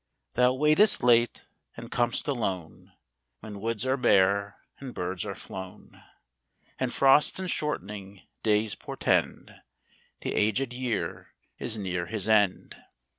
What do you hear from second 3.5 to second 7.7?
woods are bare and birds are flown, And frosts and